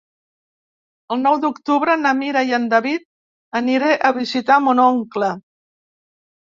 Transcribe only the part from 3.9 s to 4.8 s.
a visitar